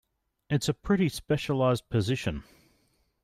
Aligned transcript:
It's 0.49 0.67
a 0.67 0.73
pretty 0.73 1.09
specialized 1.09 1.87
position. 1.89 2.43